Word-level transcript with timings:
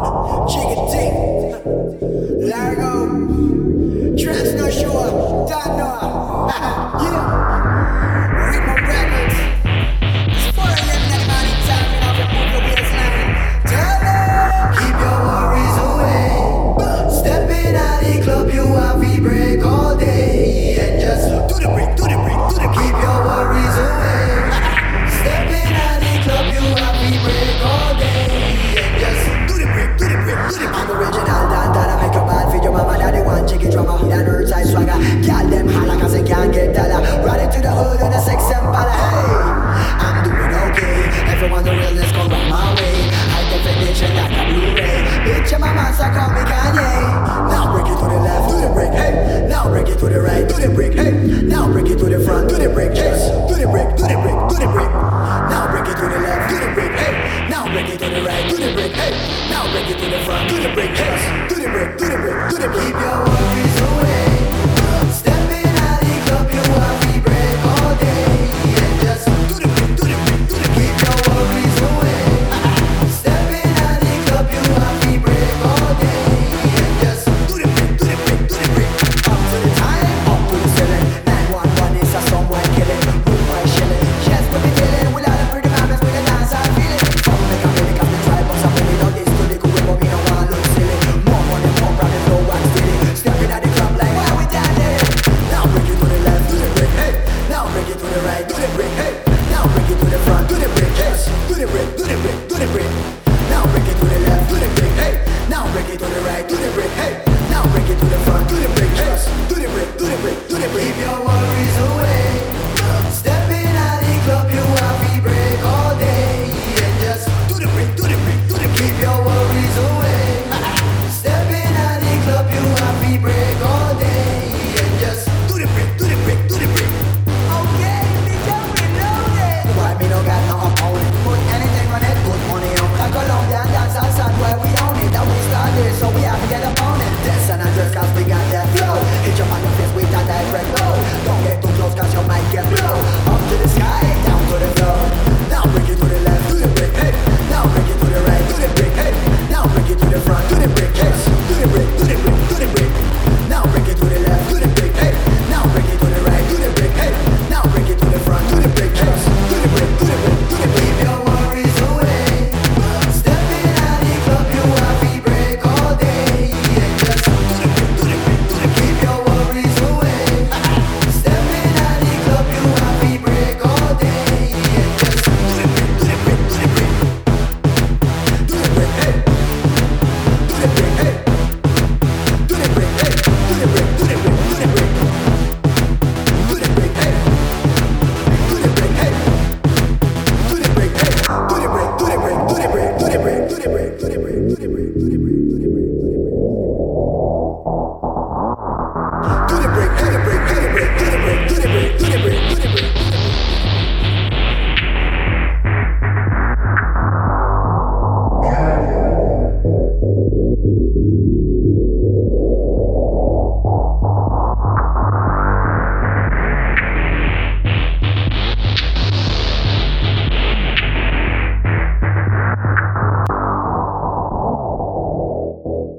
Chickadee, 0.00 1.12
Largo, 2.48 2.92
Trans 4.16 4.48
Transnoshua, 4.54 5.46
Danoa. 5.46 6.79
to 52.10 52.18
the 52.18 52.24
front, 52.24 52.48
do 52.48 52.56
the 52.56 52.68
break, 52.68 52.94
yes, 52.94 53.30
do 53.48 53.54
the 53.54 53.68
break, 53.68 53.88
do 53.96 54.02
the 54.02 54.18
break, 54.18 54.38
do 54.50 54.56
the 54.58 54.66
break. 54.72 54.90
Now 55.50 55.70
break 55.70 55.86
it 55.86 55.96
to 55.96 56.08
the 56.08 56.18
left, 56.18 56.50
do 56.50 56.58
the 56.58 56.74
break, 56.74 56.92
hey. 56.98 57.48
Now 57.48 57.64
break 57.70 57.88
it 57.88 57.98
to 58.00 58.08
the 58.10 58.22
right, 58.22 58.50
do 58.50 58.56
the 58.56 58.72
break, 58.74 58.92
hey. 58.92 59.12
Now 59.48 59.70
break 59.70 59.90
it 59.90 59.98
to 59.98 60.10
the 60.10 60.24
front. 60.24 60.29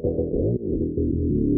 thank 0.03 1.50